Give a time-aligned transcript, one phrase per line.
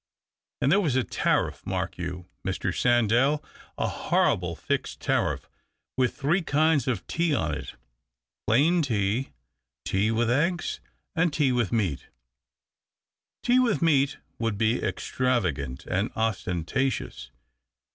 [0.61, 2.73] And there was a tariff, mark you, Mr.
[2.73, 3.43] Sandell,
[3.77, 5.47] a horrible fixed tariff
[5.95, 7.75] with three kinds of tea on it—
[8.47, 9.29] plain tea,
[9.85, 10.79] tea with eggs,
[11.15, 12.07] and tea with meat.""
[13.43, 17.29] Tea with meat would be extravagant and ostentatious.